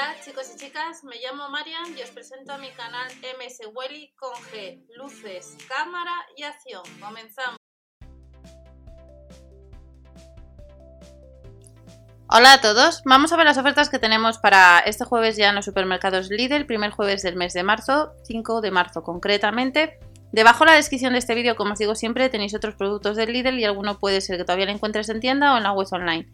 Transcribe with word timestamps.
Hola 0.00 0.16
chicos 0.24 0.50
y 0.54 0.58
chicas, 0.58 1.04
me 1.04 1.16
llamo 1.16 1.50
Marian 1.50 1.94
y 1.94 2.00
os 2.00 2.08
presento 2.08 2.54
a 2.54 2.56
mi 2.56 2.70
canal 2.70 3.06
MS 3.38 3.68
Welly 3.74 4.14
con 4.16 4.32
G, 4.32 4.82
luces, 4.96 5.58
cámara 5.68 6.14
y 6.38 6.42
acción. 6.42 6.82
Comenzamos. 6.98 7.58
Hola 12.28 12.54
a 12.54 12.60
todos, 12.62 13.02
vamos 13.04 13.30
a 13.30 13.36
ver 13.36 13.44
las 13.44 13.58
ofertas 13.58 13.90
que 13.90 13.98
tenemos 13.98 14.38
para 14.38 14.78
este 14.78 15.04
jueves 15.04 15.36
ya 15.36 15.50
en 15.50 15.56
los 15.56 15.66
supermercados 15.66 16.30
Lidl, 16.30 16.64
primer 16.64 16.92
jueves 16.92 17.20
del 17.20 17.36
mes 17.36 17.52
de 17.52 17.62
marzo, 17.62 18.14
5 18.24 18.62
de 18.62 18.70
marzo 18.70 19.02
concretamente. 19.02 19.98
Debajo 20.32 20.64
en 20.64 20.70
la 20.70 20.76
descripción 20.76 21.12
de 21.12 21.18
este 21.18 21.34
vídeo, 21.34 21.56
como 21.56 21.74
os 21.74 21.78
digo 21.78 21.94
siempre, 21.94 22.30
tenéis 22.30 22.54
otros 22.54 22.74
productos 22.74 23.16
del 23.16 23.34
Lidl 23.34 23.58
y 23.58 23.66
alguno 23.66 23.98
puede 23.98 24.22
ser 24.22 24.38
que 24.38 24.44
todavía 24.44 24.64
lo 24.64 24.72
encuentres 24.72 25.10
en 25.10 25.20
tienda 25.20 25.52
o 25.52 25.58
en 25.58 25.64
la 25.64 25.72
web 25.72 25.88
online. 25.90 26.26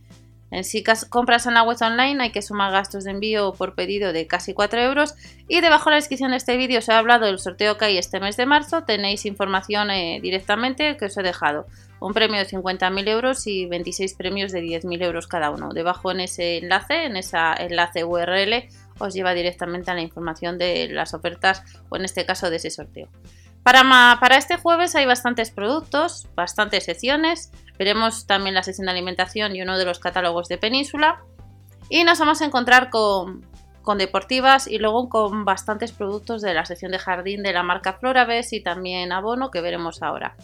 En 0.51 0.65
si 0.65 0.85
compras 1.11 1.47
en 1.47 1.55
la 1.55 1.63
web 1.63 1.77
online 1.81 2.23
hay 2.23 2.31
que 2.31 2.43
sumar 2.43 2.73
gastos 2.73 3.05
de 3.05 3.11
envío 3.11 3.53
por 3.53 3.75
pedido 3.75 4.13
de 4.13 4.27
casi 4.27 4.55
4 4.55 4.81
euros 4.81 5.15
y 5.49 5.61
debajo 5.61 5.89
en 5.89 5.93
la 5.93 5.97
descripción 5.97 6.31
de 6.31 6.37
este 6.37 6.57
vídeo 6.57 6.79
os 6.79 6.89
he 6.89 6.93
hablado 6.93 7.27
del 7.27 7.41
sorteo 7.41 7.77
que 7.77 7.87
hay 7.87 7.99
este 7.99 8.21
mes 8.21 8.37
de 8.37 8.47
marzo, 8.47 8.85
tenéis 8.85 9.27
información 9.27 9.91
eh, 9.91 10.21
directamente 10.23 10.97
que 10.97 11.07
os 11.07 11.17
he 11.17 11.23
dejado. 11.23 11.67
Un 11.99 12.13
premio 12.13 12.39
de 12.39 12.47
50.000 12.47 13.09
euros 13.09 13.47
y 13.47 13.67
26 13.67 14.15
premios 14.15 14.53
de 14.53 14.63
10.000 14.63 15.03
euros 15.03 15.27
cada 15.27 15.51
uno. 15.51 15.71
Debajo 15.71 16.11
en 16.11 16.21
ese 16.21 16.59
enlace, 16.59 17.05
en 17.07 17.17
esa 17.17 17.55
enlace 17.55 18.05
URL, 18.05 18.69
os 18.99 19.15
lleva 19.15 19.33
directamente 19.33 19.91
a 19.91 19.95
la 19.95 20.03
información 20.03 20.59
de 20.59 20.89
las 20.89 21.15
ofertas 21.15 21.63
o 21.89 21.97
en 21.97 22.05
este 22.05 22.27
caso 22.27 22.51
de 22.51 22.57
ese 22.57 22.71
sorteo. 22.71 23.09
Para, 23.63 23.83
para 24.21 24.37
este 24.37 24.59
jueves 24.59 24.95
hay 24.95 25.07
bastantes 25.07 25.51
productos, 25.51 26.29
bastantes 26.37 26.85
secciones. 26.85 27.51
Veremos 27.79 28.27
también 28.27 28.55
la 28.55 28.63
sesión 28.63 28.87
de 28.87 28.93
alimentación 28.93 29.55
y 29.55 29.63
uno 29.63 29.79
de 29.79 29.85
los 29.85 29.99
catálogos 29.99 30.49
de 30.49 30.59
Península. 30.59 31.23
Y 31.89 32.05
nos 32.05 32.19
vamos 32.19 32.43
a 32.43 32.47
encontrar 32.47 32.91
con, 32.91 33.43
deportivas 33.99 34.67
y 34.67 34.79
luego 34.79 35.09
con 35.09 35.45
bastantes 35.45 35.93
productos 35.93 36.43
de 36.43 36.55
la 36.55 36.65
sección 36.65 36.91
de 36.91 36.99
jardín 36.99 37.45
de 37.45 37.53
la 37.53 37.63
marca 37.63 37.93
Floraves 37.93 38.53
y 38.53 38.61
también 38.61 39.13
abono 39.13 39.51
que 39.51 39.61
veremos 39.61 40.03
ahora. 40.03 40.35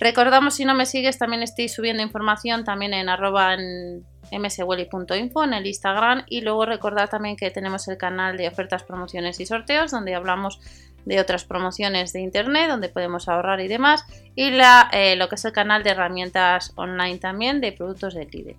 Recordamos 0.00 0.54
si 0.54 0.64
no 0.64 0.74
me 0.74 0.86
sigues 0.86 1.18
también 1.18 1.42
estoy 1.42 1.68
subiendo 1.68 2.02
información 2.02 2.64
también 2.64 2.94
en 2.94 3.08
arroba 3.08 3.54
en 3.54 4.04
mswelly.info 4.32 5.44
en 5.44 5.54
el 5.54 5.66
Instagram 5.66 6.24
y 6.28 6.40
luego 6.40 6.66
recordar 6.66 7.08
también 7.08 7.36
que 7.36 7.50
tenemos 7.50 7.88
el 7.88 7.96
canal 7.96 8.36
de 8.36 8.48
ofertas, 8.48 8.84
promociones 8.84 9.38
y 9.40 9.46
sorteos 9.46 9.90
donde 9.90 10.14
hablamos 10.14 10.60
de 11.06 11.20
otras 11.20 11.44
promociones 11.44 12.12
de 12.12 12.20
internet 12.20 12.68
donde 12.68 12.90
podemos 12.90 13.28
ahorrar 13.28 13.60
y 13.60 13.68
demás 13.68 14.04
y 14.34 14.50
eh, 14.92 15.16
lo 15.16 15.28
que 15.28 15.36
es 15.36 15.44
el 15.46 15.52
canal 15.52 15.82
de 15.82 15.90
herramientas 15.90 16.72
online 16.74 17.18
también 17.18 17.62
de 17.62 17.72
productos 17.72 18.14
de 18.14 18.26
Lidl. 18.26 18.56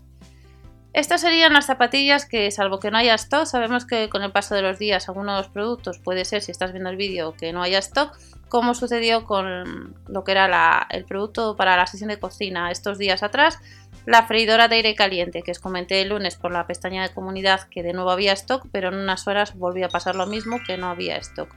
Estas 0.94 1.22
serían 1.22 1.54
las 1.54 1.68
zapatillas 1.68 2.26
que 2.26 2.50
salvo 2.50 2.80
que 2.80 2.90
no 2.90 2.98
haya 2.98 3.14
stock, 3.14 3.46
sabemos 3.46 3.86
que 3.86 4.10
con 4.10 4.24
el 4.24 4.32
paso 4.32 4.56
de 4.56 4.64
los 4.64 4.80
días 4.80 5.08
algunos 5.10 5.48
productos 5.50 6.00
puede 6.00 6.26
ser 6.26 6.42
si 6.42 6.52
estás 6.52 6.72
viendo 6.72 6.90
el 6.90 6.98
vídeo 6.98 7.36
que 7.36 7.54
no 7.54 7.62
haya 7.62 7.78
stock, 7.78 8.18
como 8.50 8.74
sucedió 8.74 9.26
con 9.26 9.96
lo 10.08 10.24
que 10.24 10.32
era 10.32 10.88
el 10.90 11.06
producto 11.06 11.56
para 11.56 11.78
la 11.78 11.86
sesión 11.86 12.10
de 12.10 12.20
cocina 12.20 12.72
estos 12.72 12.98
días 12.98 13.22
atrás, 13.22 13.60
la 14.08 14.26
freidora 14.26 14.70
de 14.70 14.78
aire 14.78 14.96
caliente 14.96 15.44
que 15.44 15.52
os 15.52 15.60
comenté 15.60 16.02
el 16.02 16.10
lunes 16.10 16.36
por 16.36 16.52
la 16.52 16.66
pestaña 16.66 17.04
de 17.04 17.14
comunidad 17.14 17.68
que 17.70 17.84
de 17.84 17.94
nuevo 17.94 18.10
había 18.10 18.34
stock, 18.34 18.66
pero 18.72 18.88
en 18.88 18.96
unas 18.96 19.28
horas 19.28 19.56
volvió 19.56 19.86
a 19.86 19.90
pasar 19.90 20.16
lo 20.16 20.26
mismo 20.26 20.60
que 20.66 20.78
no 20.78 20.88
había 20.88 21.18
stock. 21.18 21.54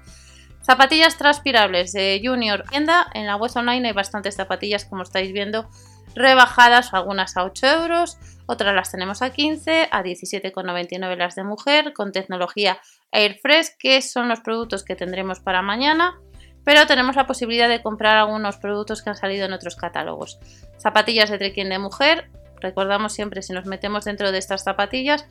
Zapatillas 0.62 1.16
transpirables 1.16 1.92
de 1.92 2.20
Junior 2.22 2.64
Tienda. 2.68 3.06
En 3.14 3.26
la 3.26 3.36
web 3.36 3.50
online 3.54 3.88
hay 3.88 3.94
bastantes 3.94 4.36
zapatillas, 4.36 4.84
como 4.84 5.02
estáis 5.02 5.32
viendo, 5.32 5.68
rebajadas, 6.14 6.92
algunas 6.92 7.36
a 7.36 7.44
8 7.44 7.66
euros, 7.66 8.18
otras 8.46 8.74
las 8.74 8.90
tenemos 8.90 9.22
a 9.22 9.30
15, 9.30 9.88
a 9.90 10.02
17,99 10.02 11.16
las 11.16 11.36
de 11.36 11.44
mujer, 11.44 11.92
con 11.92 12.12
tecnología 12.12 12.80
Airfresh, 13.12 13.76
que 13.78 14.02
son 14.02 14.28
los 14.28 14.40
productos 14.40 14.84
que 14.84 14.96
tendremos 14.96 15.40
para 15.40 15.62
mañana. 15.62 16.18
Pero 16.64 16.86
tenemos 16.86 17.16
la 17.16 17.26
posibilidad 17.26 17.68
de 17.68 17.82
comprar 17.82 18.16
algunos 18.16 18.56
productos 18.58 19.02
que 19.02 19.10
han 19.10 19.16
salido 19.16 19.46
en 19.46 19.52
otros 19.52 19.76
catálogos. 19.76 20.40
Zapatillas 20.78 21.30
de 21.30 21.38
trekking 21.38 21.68
de 21.68 21.78
mujer. 21.78 22.28
Recordamos 22.60 23.12
siempre, 23.12 23.42
si 23.42 23.52
nos 23.52 23.66
metemos 23.66 24.04
dentro 24.04 24.32
de 24.32 24.38
estas 24.38 24.64
zapatillas, 24.64 25.26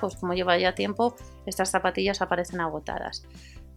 pues 0.00 0.16
como 0.16 0.34
lleva 0.34 0.58
ya 0.58 0.74
tiempo, 0.74 1.16
estas 1.46 1.70
zapatillas 1.70 2.22
aparecen 2.22 2.60
agotadas. 2.60 3.26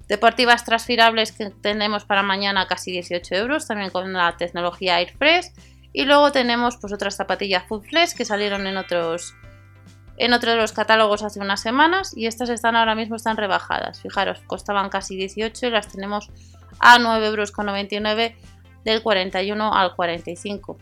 Deportivas 0.08 0.66
transfirables 0.66 1.32
que 1.32 1.52
tenemos 1.52 2.04
para 2.04 2.24
mañana 2.24 2.68
casi 2.68 2.92
18 2.92 3.36
euros, 3.36 3.68
también 3.68 3.92
con 3.92 4.12
la 4.12 4.36
tecnología 4.38 4.96
Airfresh. 4.96 5.52
Y 5.94 6.06
luego 6.06 6.32
tenemos 6.32 6.78
pues 6.78 6.94
otras 6.94 7.16
zapatillas 7.16 7.64
Flex 7.68 8.14
que 8.14 8.26
salieron 8.26 8.68
en 8.68 8.78
otros 8.78 9.36
en 10.18 10.34
otro 10.34 10.52
de 10.52 10.58
los 10.58 10.74
catálogos 10.74 11.24
hace 11.24 11.40
unas 11.40 11.62
semanas 11.62 12.12
y 12.16 12.26
estas 12.26 12.50
están 12.50 12.76
ahora 12.76 12.94
mismo 12.94 13.16
están 13.16 13.38
rebajadas. 13.38 14.02
Fijaros, 14.02 14.42
costaban 14.48 14.90
casi 14.90 15.16
18 15.16 15.68
y 15.68 15.70
las 15.70 15.88
tenemos 15.88 16.30
a 16.80 16.98
9,99 16.98 17.24
euros 17.24 18.34
del 18.84 19.02
41 19.02 19.74
al 19.74 19.96
45. 19.96 20.78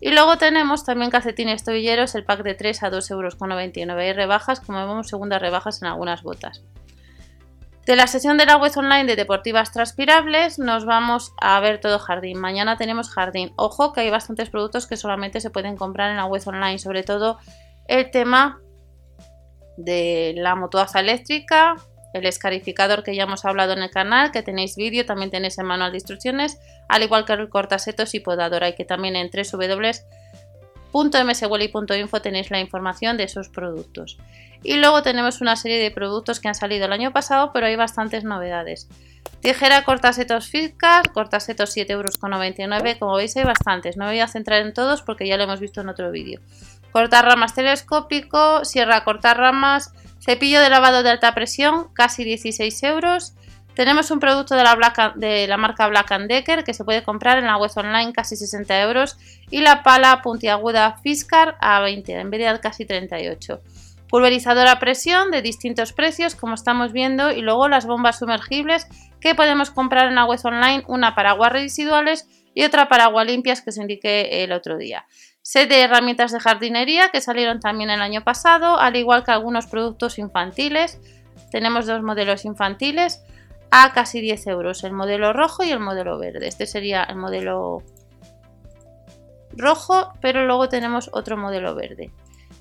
Y 0.00 0.10
luego 0.10 0.36
tenemos 0.36 0.84
también 0.84 1.10
calcetines 1.10 1.64
tobilleros, 1.64 2.14
el 2.14 2.24
pack 2.24 2.42
de 2.42 2.54
3 2.54 2.82
a 2.82 2.90
2,99 2.90 3.10
euros. 3.10 3.98
Hay 3.98 4.12
rebajas, 4.12 4.60
como 4.60 4.86
vemos, 4.86 5.08
segundas 5.08 5.40
rebajas 5.40 5.80
en 5.82 5.88
algunas 5.88 6.22
botas. 6.22 6.62
De 7.86 7.94
la 7.94 8.08
sesión 8.08 8.36
de 8.36 8.46
la 8.46 8.56
web 8.56 8.72
online 8.76 9.04
de 9.04 9.14
deportivas 9.14 9.70
transpirables 9.70 10.58
nos 10.58 10.84
vamos 10.84 11.32
a 11.40 11.60
ver 11.60 11.80
todo 11.80 12.00
jardín. 12.00 12.40
Mañana 12.40 12.76
tenemos 12.76 13.08
jardín. 13.08 13.52
Ojo 13.54 13.92
que 13.92 14.00
hay 14.00 14.10
bastantes 14.10 14.50
productos 14.50 14.88
que 14.88 14.96
solamente 14.96 15.40
se 15.40 15.50
pueden 15.50 15.76
comprar 15.76 16.10
en 16.10 16.16
la 16.16 16.24
web 16.24 16.42
online, 16.46 16.80
sobre 16.80 17.04
todo 17.04 17.38
el 17.86 18.10
tema 18.10 18.60
de 19.76 20.34
la 20.36 20.56
motoaza 20.56 20.98
eléctrica, 20.98 21.76
el 22.16 22.26
escarificador 22.26 23.02
que 23.02 23.14
ya 23.14 23.24
hemos 23.24 23.44
hablado 23.44 23.74
en 23.74 23.82
el 23.82 23.90
canal, 23.90 24.30
que 24.32 24.42
tenéis 24.42 24.76
vídeo, 24.76 25.04
también 25.04 25.30
tenéis 25.30 25.58
el 25.58 25.64
manual 25.64 25.92
de 25.92 25.98
instrucciones, 25.98 26.58
al 26.88 27.02
igual 27.02 27.24
que 27.24 27.34
el 27.34 27.48
cortasetos 27.48 28.14
y 28.14 28.20
podadora, 28.20 28.68
y 28.68 28.74
que 28.74 28.84
también 28.84 29.16
en 29.16 29.30
www.mswelly.info 30.92 32.22
tenéis 32.22 32.50
la 32.50 32.60
información 32.60 33.16
de 33.16 33.24
esos 33.24 33.48
productos. 33.48 34.18
Y 34.62 34.76
luego 34.76 35.02
tenemos 35.02 35.40
una 35.40 35.56
serie 35.56 35.78
de 35.78 35.90
productos 35.90 36.40
que 36.40 36.48
han 36.48 36.54
salido 36.54 36.86
el 36.86 36.92
año 36.92 37.12
pasado, 37.12 37.52
pero 37.52 37.66
hay 37.66 37.76
bastantes 37.76 38.24
novedades. 38.24 38.88
Tijera 39.40 39.84
cortasetos 39.84 40.48
Fitcar, 40.48 41.12
cortasetos 41.12 41.76
7,99 41.76 41.90
euros, 41.90 42.16
como 42.98 43.16
veis 43.16 43.36
hay 43.36 43.44
bastantes, 43.44 43.96
no 43.96 44.06
voy 44.06 44.20
a 44.20 44.28
centrar 44.28 44.62
en 44.62 44.72
todos 44.72 45.02
porque 45.02 45.26
ya 45.26 45.36
lo 45.36 45.44
hemos 45.44 45.60
visto 45.60 45.82
en 45.82 45.88
otro 45.88 46.10
vídeo. 46.10 46.40
Cortar 46.90 47.26
ramas 47.26 47.54
telescópico, 47.54 48.64
sierra 48.64 49.04
cortar 49.04 49.36
ramas, 49.36 49.92
Cepillo 50.26 50.60
de 50.60 50.70
lavado 50.70 51.04
de 51.04 51.10
alta 51.10 51.32
presión, 51.34 51.86
casi 51.94 52.24
16 52.24 52.82
euros. 52.82 53.34
Tenemos 53.76 54.10
un 54.10 54.18
producto 54.18 54.56
de 54.56 54.64
la, 54.64 55.56
marca 55.56 55.86
Black 55.86 56.10
Decker 56.26 56.64
que 56.64 56.74
se 56.74 56.82
puede 56.82 57.04
comprar 57.04 57.38
en 57.38 57.46
la 57.46 57.56
web 57.56 57.70
online 57.76 58.12
casi 58.12 58.34
60 58.34 58.82
euros 58.82 59.18
y 59.50 59.60
la 59.60 59.84
pala 59.84 60.22
puntiaguda 60.22 60.98
Fiskar 61.00 61.56
a 61.60 61.78
20, 61.80 62.12
en 62.12 62.30
de 62.30 62.58
casi 62.60 62.84
38. 62.84 63.60
Pulverizador 64.08 64.66
a 64.66 64.80
presión 64.80 65.30
de 65.30 65.42
distintos 65.42 65.92
precios 65.92 66.34
como 66.34 66.54
estamos 66.54 66.92
viendo 66.92 67.30
y 67.30 67.40
luego 67.40 67.68
las 67.68 67.86
bombas 67.86 68.18
sumergibles 68.18 68.88
que 69.20 69.36
podemos 69.36 69.70
comprar 69.70 70.08
en 70.08 70.16
la 70.16 70.24
web 70.24 70.40
online, 70.42 70.82
una 70.88 71.14
para 71.14 71.30
aguas 71.30 71.52
residuales 71.52 72.26
y 72.52 72.64
otra 72.64 72.88
para 72.88 73.04
agua 73.04 73.24
limpias 73.24 73.60
que 73.60 73.70
os 73.70 73.76
indiqué 73.76 74.42
el 74.42 74.50
otro 74.50 74.76
día. 74.76 75.06
Set 75.48 75.68
de 75.68 75.80
herramientas 75.80 76.32
de 76.32 76.40
jardinería 76.40 77.10
que 77.10 77.20
salieron 77.20 77.60
también 77.60 77.88
el 77.88 78.02
año 78.02 78.24
pasado, 78.24 78.80
al 78.80 78.96
igual 78.96 79.22
que 79.22 79.30
algunos 79.30 79.66
productos 79.66 80.18
infantiles. 80.18 80.98
Tenemos 81.52 81.86
dos 81.86 82.02
modelos 82.02 82.44
infantiles 82.44 83.22
a 83.70 83.92
casi 83.92 84.20
10 84.20 84.44
euros, 84.48 84.82
el 84.82 84.92
modelo 84.92 85.32
rojo 85.32 85.62
y 85.62 85.70
el 85.70 85.78
modelo 85.78 86.18
verde. 86.18 86.48
Este 86.48 86.66
sería 86.66 87.04
el 87.04 87.14
modelo 87.14 87.84
rojo, 89.52 90.14
pero 90.20 90.44
luego 90.46 90.68
tenemos 90.68 91.10
otro 91.12 91.36
modelo 91.36 91.76
verde. 91.76 92.10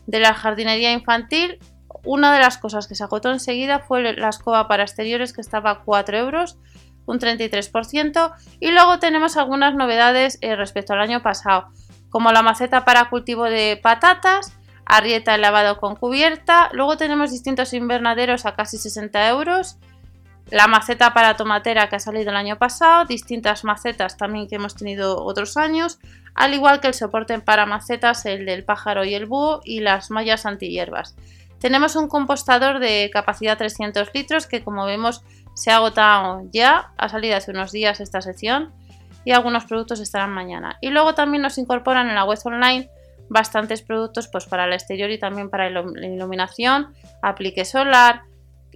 De 0.06 0.19
la 0.19 0.35
jardinería 0.35 0.91
infantil, 0.91 1.57
una 2.03 2.31
de 2.31 2.40
las 2.40 2.59
cosas 2.59 2.88
que 2.88 2.94
se 2.94 3.04
agotó 3.04 3.31
enseguida 3.31 3.80
fue 3.80 4.13
la 4.13 4.30
escoba 4.30 4.68
para 4.68 4.83
exteriores 4.83 5.33
que 5.33 5.42
estaba 5.42 5.71
a 5.71 5.80
4 5.80 6.19
euros, 6.19 6.59
un 7.07 7.18
33%. 7.18 8.36
Y 8.59 8.69
luego 8.69 9.00
tenemos 9.00 9.38
algunas 9.38 9.74
novedades 9.74 10.38
eh, 10.42 10.56
respecto 10.56 10.94
al 10.94 11.01
año 11.01 11.24
pasado 11.24 11.71
como 12.15 12.31
la 12.31 12.41
maceta 12.41 12.85
para 12.85 13.09
cultivo 13.09 13.44
de 13.44 13.77
patatas, 13.83 14.53
arrieta 14.85 15.35
el 15.35 15.41
lavado 15.41 15.81
con 15.81 15.97
cubierta, 15.97 16.69
luego 16.71 16.95
tenemos 16.95 17.31
distintos 17.31 17.73
invernaderos 17.73 18.45
a 18.45 18.56
casi 18.56 18.77
60 18.77 19.27
euros, 19.27 19.79
la 20.50 20.67
maceta 20.67 21.13
para 21.13 21.35
tomatera 21.35 21.89
que 21.89 21.97
ha 21.97 22.00
salido 22.00 22.29
el 22.29 22.38
año 22.38 22.57
pasado, 22.57 23.03
distintas 23.03 23.65
macetas 23.65 24.15
también 24.15 24.47
que 24.47 24.56
hemos 24.56 24.75
tenido 24.75 25.25
otros 25.25 25.57
años, 25.57 26.00
al 26.35 26.53
igual 26.53 26.79
que 26.79 26.88
el 26.88 26.94
soporte 26.94 27.38
para 27.39 27.65
macetas, 27.65 28.25
el 28.25 28.45
del 28.45 28.63
pájaro 28.63 29.03
y 29.03 29.13
el 29.13 29.25
búho 29.25 29.59
y 29.65 29.81
las 29.81 30.09
mallas 30.09 30.45
antihierbas. 30.45 31.18
Tenemos 31.59 31.97
un 31.97 32.07
compostador 32.07 32.79
de 32.79 33.09
capacidad 33.11 33.57
300 33.57 34.11
litros 34.13 34.47
que 34.47 34.63
como 34.63 34.85
vemos 34.85 35.21
se 35.53 35.69
ha 35.69 35.75
agotado 35.75 36.44
ya, 36.53 36.94
ha 36.95 37.09
salido 37.09 37.35
hace 37.35 37.51
unos 37.51 37.73
días 37.73 38.00
esta 38.00 38.21
sección 38.21 38.71
y 39.25 39.31
algunos 39.31 39.66
productos 39.66 40.00
estarán 40.00 40.31
mañana. 40.31 40.77
Y 40.81 40.89
luego 40.89 41.13
también 41.16 41.42
nos 41.42 41.57
incorporan 41.57 42.07
en 42.07 42.16
la 42.16 42.24
web 42.24 42.39
online 42.45 42.89
bastantes 43.27 43.81
productos 43.81 44.27
pues 44.27 44.45
para 44.45 44.66
el 44.66 44.74
exterior 44.74 45.10
y 45.10 45.18
también 45.18 45.50
para 45.50 45.69
la 45.69 45.81
iluminación, 45.81 46.94
aplique 47.22 47.66
solar, 47.66 48.22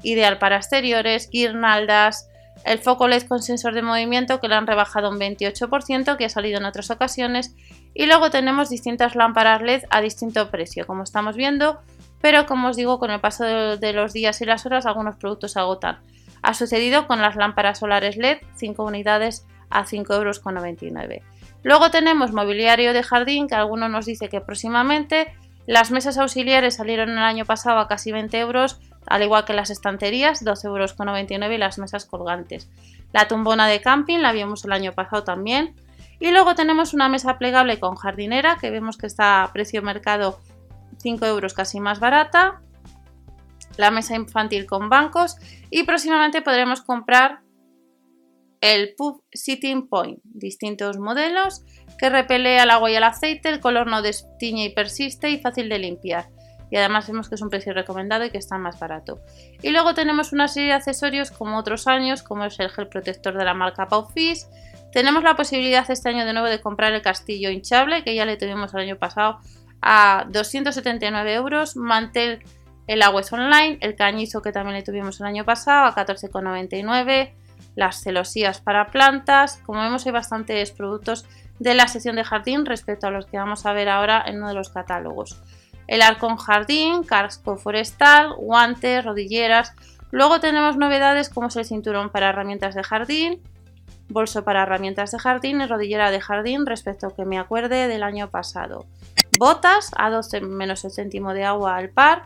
ideal 0.01 0.39
para 0.39 0.57
exteriores, 0.57 1.29
guirnaldas, 1.29 2.29
el 2.65 2.79
foco 2.79 3.07
LED 3.07 3.23
con 3.27 3.41
sensor 3.41 3.73
de 3.73 3.81
movimiento 3.81 4.39
que 4.39 4.47
le 4.47 4.55
han 4.55 4.67
rebajado 4.67 5.09
un 5.09 5.19
28%, 5.19 6.17
que 6.17 6.25
ha 6.25 6.29
salido 6.29 6.59
en 6.59 6.65
otras 6.65 6.91
ocasiones. 6.91 7.55
Y 7.93 8.05
luego 8.05 8.29
tenemos 8.29 8.69
distintas 8.69 9.15
lámparas 9.15 9.61
LED 9.61 9.83
a 9.89 10.01
distinto 10.01 10.49
precio, 10.49 10.85
como 10.85 11.03
estamos 11.03 11.35
viendo. 11.35 11.79
Pero 12.21 12.45
como 12.45 12.69
os 12.69 12.75
digo, 12.75 12.99
con 12.99 13.11
el 13.11 13.21
paso 13.21 13.45
de 13.77 13.93
los 13.93 14.11
días 14.11 14.41
y 14.41 14.45
las 14.45 14.65
horas, 14.65 14.85
algunos 14.85 15.15
productos 15.15 15.53
se 15.53 15.59
agotan. 15.59 15.99
Ha 16.41 16.53
sucedido 16.53 17.07
con 17.07 17.21
las 17.21 17.37
lámparas 17.37 17.79
solares 17.79 18.17
LED, 18.17 18.39
5 18.55 18.83
unidades 18.83 19.45
a 19.69 19.85
5,99 19.85 20.13
euros. 20.13 20.41
Luego 21.63 21.91
tenemos 21.91 22.31
mobiliario 22.31 22.93
de 22.93 23.03
jardín, 23.03 23.47
que 23.47 23.55
algunos 23.55 23.89
nos 23.89 24.05
dice 24.05 24.29
que 24.29 24.41
próximamente. 24.41 25.33
Las 25.67 25.91
mesas 25.91 26.17
auxiliares 26.17 26.77
salieron 26.77 27.11
el 27.11 27.19
año 27.19 27.45
pasado 27.45 27.77
a 27.79 27.87
casi 27.87 28.11
20 28.11 28.39
euros, 28.39 28.79
al 29.05 29.21
igual 29.21 29.45
que 29.45 29.53
las 29.53 29.69
estanterías, 29.69 30.43
12,99 30.43 31.33
euros 31.33 31.51
y 31.53 31.57
las 31.57 31.77
mesas 31.77 32.05
colgantes. 32.05 32.69
La 33.13 33.27
tumbona 33.27 33.67
de 33.67 33.79
camping 33.79 34.19
la 34.19 34.31
vimos 34.31 34.65
el 34.65 34.71
año 34.71 34.93
pasado 34.93 35.23
también. 35.23 35.75
Y 36.19 36.31
luego 36.31 36.55
tenemos 36.55 36.93
una 36.93 37.07
mesa 37.07 37.37
plegable 37.37 37.79
con 37.79 37.95
jardinera, 37.95 38.57
que 38.59 38.71
vemos 38.71 38.97
que 38.97 39.05
está 39.05 39.43
a 39.43 39.53
precio 39.53 39.81
mercado 39.81 40.39
5 41.03 41.25
euros 41.25 41.53
casi 41.53 41.79
más 41.79 41.99
barata. 41.99 42.61
La 43.77 43.91
mesa 43.91 44.15
infantil 44.15 44.65
con 44.65 44.89
bancos. 44.89 45.37
Y 45.69 45.83
próximamente 45.83 46.41
podremos 46.41 46.81
comprar 46.81 47.41
el 48.61 48.93
Puff 48.95 49.21
Sitting 49.33 49.87
Point, 49.87 50.19
distintos 50.23 50.97
modelos 50.97 51.63
que 51.97 52.09
repele 52.09 52.59
al 52.59 52.69
agua 52.69 52.91
y 52.91 52.95
al 52.95 53.03
aceite, 53.03 53.49
el 53.49 53.59
color 53.59 53.87
no 53.87 54.01
destiñe 54.01 54.65
y 54.65 54.69
persiste 54.69 55.29
y 55.29 55.39
fácil 55.39 55.69
de 55.69 55.79
limpiar. 55.79 56.29
Y 56.71 56.77
además 56.77 57.07
vemos 57.07 57.29
que 57.29 57.35
es 57.35 57.41
un 57.41 57.49
precio 57.49 57.73
recomendado 57.73 58.25
y 58.25 58.29
que 58.29 58.37
está 58.37 58.57
más 58.57 58.79
barato. 58.79 59.19
Y 59.61 59.71
luego 59.71 59.95
tenemos 59.95 60.33
una 60.33 60.47
serie 60.47 60.69
de 60.69 60.75
accesorios 60.75 61.31
como 61.31 61.57
otros 61.57 61.87
años, 61.87 62.21
como 62.21 62.45
es 62.45 62.59
el 62.59 62.69
gel 62.69 62.87
protector 62.87 63.35
de 63.37 63.43
la 63.43 63.55
marca 63.55 63.87
Paufis. 63.87 64.47
Tenemos 64.91 65.23
la 65.23 65.35
posibilidad 65.35 65.89
este 65.89 66.09
año 66.09 66.25
de 66.25 66.33
nuevo 66.33 66.47
de 66.47 66.61
comprar 66.61 66.93
el 66.93 67.01
castillo 67.01 67.49
hinchable, 67.49 68.03
que 68.03 68.13
ya 68.13 68.25
le 68.25 68.37
tuvimos 68.37 68.73
el 68.73 68.81
año 68.81 68.97
pasado 68.97 69.39
a 69.81 70.25
279 70.29 71.33
euros. 71.33 71.75
Mantel 71.75 72.43
el 72.85 73.01
agua 73.03 73.21
es 73.21 73.31
online, 73.31 73.77
el 73.81 73.95
cañizo 73.95 74.41
que 74.41 74.51
también 74.51 74.75
le 74.75 74.83
tuvimos 74.83 75.19
el 75.19 75.27
año 75.27 75.45
pasado 75.45 75.85
a 75.85 75.95
14,99 75.95 77.33
las 77.79 78.01
celosías 78.01 78.59
para 78.61 78.91
plantas. 78.91 79.61
Como 79.65 79.81
vemos 79.81 80.05
hay 80.05 80.11
bastantes 80.11 80.71
productos 80.71 81.25
de 81.59 81.73
la 81.73 81.87
sección 81.87 82.17
de 82.17 82.23
jardín 82.23 82.65
respecto 82.65 83.07
a 83.07 83.11
los 83.11 83.25
que 83.25 83.37
vamos 83.37 83.65
a 83.65 83.73
ver 83.73 83.89
ahora 83.89 84.23
en 84.27 84.37
uno 84.37 84.49
de 84.49 84.53
los 84.53 84.69
catálogos. 84.69 85.41
El 85.87 86.01
arcón 86.01 86.35
jardín, 86.35 87.03
casco 87.03 87.57
forestal, 87.57 88.33
guantes, 88.35 89.03
rodilleras. 89.03 89.73
Luego 90.11 90.39
tenemos 90.39 90.77
novedades 90.77 91.29
como 91.29 91.47
es 91.47 91.55
el 91.55 91.65
cinturón 91.65 92.09
para 92.09 92.29
herramientas 92.29 92.75
de 92.75 92.83
jardín, 92.83 93.41
bolso 94.09 94.43
para 94.43 94.63
herramientas 94.63 95.11
de 95.11 95.19
jardín 95.19 95.61
y 95.61 95.65
rodillera 95.65 96.11
de 96.11 96.21
jardín 96.21 96.65
respecto 96.65 97.07
a 97.07 97.15
que 97.15 97.25
me 97.25 97.39
acuerde 97.39 97.87
del 97.87 98.03
año 98.03 98.29
pasado. 98.29 98.85
Botas 99.37 99.91
a 99.95 100.09
12 100.09 100.41
menos 100.41 100.83
el 100.83 100.91
céntimo 100.91 101.33
de 101.33 101.45
agua 101.45 101.77
al 101.77 101.89
par 101.89 102.23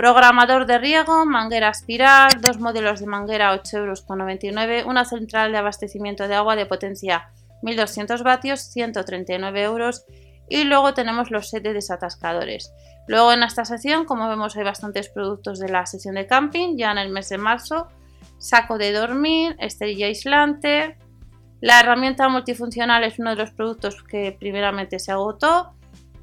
Programador 0.00 0.64
de 0.64 0.78
riego, 0.78 1.26
manguera 1.26 1.68
espiral, 1.68 2.30
dos 2.40 2.58
modelos 2.58 3.00
de 3.00 3.06
manguera 3.06 3.54
8,99 3.54 4.78
euros, 4.78 4.86
una 4.86 5.04
central 5.04 5.52
de 5.52 5.58
abastecimiento 5.58 6.26
de 6.26 6.36
agua 6.36 6.56
de 6.56 6.64
potencia 6.64 7.28
1200 7.60 8.22
vatios, 8.22 8.60
139 8.62 9.62
euros 9.62 10.06
y 10.48 10.64
luego 10.64 10.94
tenemos 10.94 11.30
los 11.30 11.50
set 11.50 11.62
de 11.64 11.74
desatascadores. 11.74 12.72
Luego 13.08 13.30
en 13.34 13.42
esta 13.42 13.66
sección, 13.66 14.06
como 14.06 14.26
vemos, 14.30 14.56
hay 14.56 14.64
bastantes 14.64 15.10
productos 15.10 15.58
de 15.58 15.68
la 15.68 15.84
sesión 15.84 16.14
de 16.14 16.26
camping 16.26 16.78
ya 16.78 16.92
en 16.92 16.96
el 16.96 17.10
mes 17.10 17.28
de 17.28 17.36
marzo. 17.36 17.88
Saco 18.38 18.78
de 18.78 18.92
dormir, 18.92 19.54
esterilla 19.58 20.06
aislante. 20.06 20.96
La 21.60 21.78
herramienta 21.78 22.26
multifuncional 22.30 23.04
es 23.04 23.18
uno 23.18 23.28
de 23.28 23.36
los 23.36 23.50
productos 23.50 24.02
que 24.02 24.34
primeramente 24.40 24.98
se 24.98 25.12
agotó 25.12 25.74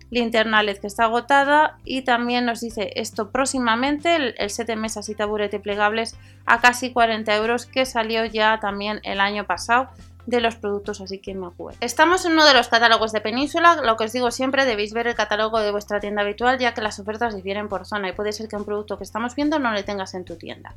linterna 0.09 0.63
LED 0.63 0.77
que 0.77 0.88
está 0.88 1.06
agotada 1.06 1.77
y 1.83 2.04
también 2.04 2.45
nos 2.45 2.62
dice 2.62 2.92
esto 2.95 3.31
próximamente 3.31 4.15
el, 4.15 4.50
set 4.50 4.68
de 4.68 4.75
mesas 4.75 5.09
y 5.09 5.15
taburete 5.15 5.59
plegables 5.59 6.15
a 6.45 6.62
casi 6.62 6.92
40 6.92 7.36
euros 7.36 7.65
que 7.65 7.86
salió 7.86 8.25
ya 8.25 8.59
también 8.59 9.00
el 9.04 9.19
año 9.19 9.45
pasado 9.45 9.89
de 10.25 10.42
los 10.42 10.56
productos 10.56 11.01
así 11.01 11.19
que 11.19 11.33
me 11.33 11.48
acuerdo. 11.48 11.77
Estamos 11.81 12.25
en 12.25 12.33
uno 12.33 12.45
de 12.45 12.54
los 12.54 12.68
catálogos 12.68 13.12
de 13.12 13.21
Península, 13.21 13.81
lo 13.83 13.95
que 13.98 14.06
os 14.06 14.13
digo 14.13 14.31
siempre 14.31 14.65
debéis 14.65 14.94
ver 14.94 15.07
el 15.07 15.15
catálogo 15.15 15.59
de 15.59 15.71
vuestra 15.71 16.00
tienda 16.00 16.21
habitual 16.21 16.57
ya 16.60 16.74
que 16.74 16.81
las 16.81 17.00
ofertas 17.00 17.36
difieren 17.36 17.69
por 17.69 17.86
zona 17.86 18.10
y 18.10 18.13
puede 18.13 18.33
ser 18.33 18.48
que 18.48 18.56
un 18.56 18.65
producto 18.65 18.98
que 18.98 19.03
estamos 19.03 19.36
viendo 19.36 19.60
no 19.60 19.71
le 19.71 19.83
tengas 19.83 20.13
en 20.13 20.25
tu 20.25 20.36
tienda. 20.36 20.75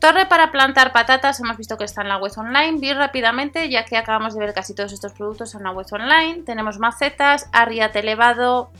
Torre 0.00 0.24
para 0.24 0.50
plantar 0.50 0.92
patatas, 0.92 1.40
hemos 1.40 1.58
visto 1.58 1.76
que 1.76 1.84
está 1.84 2.00
en 2.00 2.08
la 2.08 2.16
web 2.16 2.32
online. 2.38 2.78
Vi 2.80 2.94
rápidamente, 2.94 3.68
ya 3.68 3.84
que 3.84 3.98
acabamos 3.98 4.34
de 4.34 4.40
ver 4.40 4.54
casi 4.54 4.74
todos 4.74 4.94
estos 4.94 5.12
productos 5.12 5.54
en 5.54 5.62
la 5.62 5.72
web 5.72 5.86
online. 5.92 6.42
Tenemos 6.42 6.78
macetas, 6.78 7.50
arriate 7.52 7.98
elevado, 7.98 8.70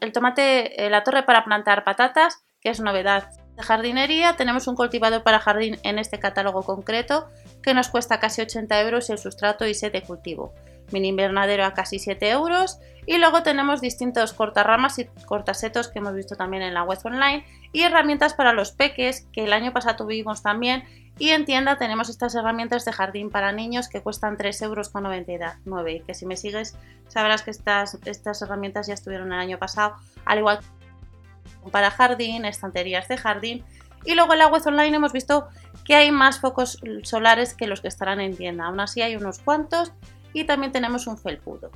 el 0.00 0.12
tomate, 0.12 0.86
eh, 0.86 0.88
la 0.88 1.02
torre 1.02 1.24
para 1.24 1.44
plantar 1.44 1.82
patatas, 1.82 2.44
que 2.60 2.70
es 2.70 2.78
novedad 2.78 3.28
de 3.56 3.62
jardinería. 3.64 4.36
Tenemos 4.36 4.68
un 4.68 4.76
cultivador 4.76 5.24
para 5.24 5.40
jardín 5.40 5.80
en 5.82 5.98
este 5.98 6.20
catálogo 6.20 6.62
concreto, 6.62 7.28
que 7.60 7.74
nos 7.74 7.88
cuesta 7.88 8.20
casi 8.20 8.40
80 8.40 8.80
euros 8.82 9.10
el 9.10 9.18
sustrato 9.18 9.66
y 9.66 9.74
set 9.74 9.92
de 9.92 10.02
cultivo 10.02 10.54
mini 10.92 11.08
invernadero 11.08 11.64
a 11.64 11.74
casi 11.74 11.98
7 11.98 12.30
euros. 12.30 12.78
Y 13.06 13.18
luego 13.18 13.42
tenemos 13.42 13.80
distintos 13.80 14.32
cortarramas 14.32 14.98
y 14.98 15.06
cortasetos 15.26 15.88
que 15.88 15.98
hemos 15.98 16.14
visto 16.14 16.36
también 16.36 16.62
en 16.62 16.74
la 16.74 16.82
web 16.82 16.98
online. 17.04 17.44
Y 17.72 17.82
herramientas 17.82 18.34
para 18.34 18.52
los 18.52 18.72
peques 18.72 19.26
que 19.32 19.44
el 19.44 19.52
año 19.52 19.72
pasado 19.72 19.96
tuvimos 19.96 20.42
también. 20.42 20.84
Y 21.18 21.30
en 21.30 21.44
tienda 21.44 21.76
tenemos 21.76 22.08
estas 22.08 22.34
herramientas 22.34 22.84
de 22.84 22.92
jardín 22.92 23.30
para 23.30 23.52
niños 23.52 23.88
que 23.88 24.00
cuestan 24.00 24.36
3,99 24.36 24.64
euros. 24.64 25.90
Y 25.90 26.00
que 26.00 26.14
si 26.14 26.26
me 26.26 26.36
sigues 26.36 26.76
sabrás 27.08 27.42
que 27.42 27.50
estas, 27.50 27.98
estas 28.04 28.42
herramientas 28.42 28.86
ya 28.86 28.94
estuvieron 28.94 29.32
el 29.32 29.38
año 29.38 29.58
pasado. 29.58 29.96
Al 30.24 30.38
igual 30.38 30.60
que 30.60 30.80
para 31.70 31.90
jardín, 31.90 32.44
estanterías 32.44 33.08
de 33.08 33.16
jardín. 33.16 33.64
Y 34.04 34.14
luego 34.14 34.32
en 34.32 34.38
la 34.38 34.48
web 34.48 34.62
online 34.66 34.96
hemos 34.96 35.12
visto 35.12 35.48
que 35.84 35.94
hay 35.94 36.10
más 36.10 36.40
focos 36.40 36.78
solares 37.02 37.54
que 37.54 37.66
los 37.66 37.80
que 37.80 37.88
estarán 37.88 38.20
en 38.20 38.36
tienda. 38.36 38.66
Aún 38.66 38.80
así 38.80 39.02
hay 39.02 39.16
unos 39.16 39.38
cuantos 39.40 39.92
y 40.32 40.44
también 40.44 40.72
tenemos 40.72 41.06
un 41.06 41.18
felpudo. 41.18 41.70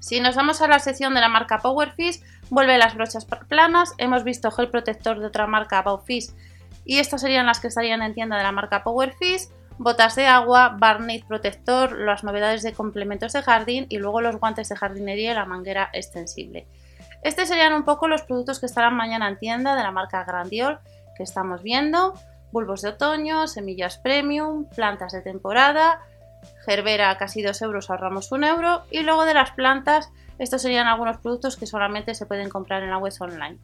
Si 0.00 0.20
nos 0.20 0.36
vamos 0.36 0.60
a 0.60 0.68
la 0.68 0.78
sección 0.78 1.14
de 1.14 1.20
la 1.20 1.28
marca 1.28 1.58
Powerfish, 1.58 2.22
vuelve 2.50 2.78
las 2.78 2.94
brochas 2.94 3.26
planas. 3.48 3.94
Hemos 3.98 4.24
visto 4.24 4.50
gel 4.50 4.70
protector 4.70 5.18
de 5.18 5.26
otra 5.26 5.46
marca 5.46 5.82
Baufish 5.82 6.30
y 6.84 6.98
estas 6.98 7.20
serían 7.20 7.46
las 7.46 7.60
que 7.60 7.68
estarían 7.68 8.02
en 8.02 8.14
tienda 8.14 8.36
de 8.36 8.42
la 8.42 8.52
marca 8.52 8.84
Powerfish. 8.84 9.48
Botas 9.78 10.16
de 10.16 10.26
agua, 10.26 10.76
barniz 10.78 11.24
protector, 11.24 11.98
las 11.98 12.24
novedades 12.24 12.62
de 12.62 12.72
complementos 12.72 13.34
de 13.34 13.42
jardín 13.42 13.86
y 13.90 13.98
luego 13.98 14.22
los 14.22 14.36
guantes 14.36 14.70
de 14.70 14.76
jardinería 14.76 15.32
y 15.32 15.34
la 15.34 15.44
manguera 15.44 15.90
extensible. 15.92 16.66
Estos 17.22 17.48
serían 17.48 17.74
un 17.74 17.84
poco 17.84 18.08
los 18.08 18.22
productos 18.22 18.60
que 18.60 18.66
estarán 18.66 18.94
mañana 18.94 19.28
en 19.28 19.38
tienda 19.38 19.74
de 19.74 19.82
la 19.82 19.90
marca 19.90 20.24
Grandiol 20.24 20.78
que 21.16 21.24
estamos 21.24 21.62
viendo. 21.62 22.14
Bulbos 22.52 22.82
de 22.82 22.90
otoño, 22.90 23.48
semillas 23.48 23.98
premium, 23.98 24.66
plantas 24.66 25.12
de 25.12 25.20
temporada, 25.20 26.00
Gerbera 26.64 27.16
casi 27.16 27.42
2 27.42 27.62
euros, 27.62 27.90
ahorramos 27.90 28.32
1 28.32 28.46
euro. 28.46 28.82
Y 28.90 29.00
luego 29.00 29.24
de 29.24 29.34
las 29.34 29.52
plantas, 29.52 30.10
estos 30.38 30.62
serían 30.62 30.86
algunos 30.86 31.18
productos 31.18 31.56
que 31.56 31.66
solamente 31.66 32.14
se 32.14 32.26
pueden 32.26 32.48
comprar 32.48 32.82
en 32.82 32.90
la 32.90 32.98
web 32.98 33.12
online. 33.20 33.58